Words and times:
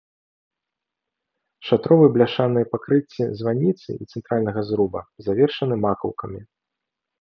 Шатровыя 1.67 2.09
бляшаныя 2.17 2.69
пакрыцці 2.73 3.23
званіцы 3.45 3.89
і 4.01 4.11
цэнтральнага 4.11 4.61
зруба 4.73 4.99
завершаны 5.31 5.75
макаўкамі. 5.89 6.41